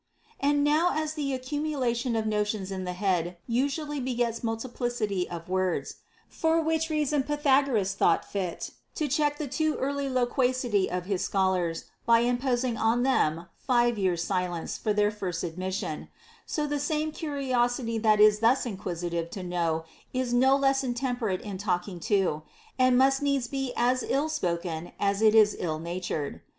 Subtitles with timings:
[0.41, 0.49] 9.
[0.51, 5.97] And now as the accumulation of notions in the head usually begets multiplicity of words,—
[6.41, 11.85] for which reason Pythagoras thought fit to check the too early loquacity of his scholars,
[12.07, 16.07] by imposing on them five years' silence from their first admission,—
[16.47, 21.59] so the same curiosity that is thus inquisitive to know is no less intemperate in
[21.59, 22.41] talking too,
[22.79, 26.41] and must needs be as ill spoken as it is ill natured.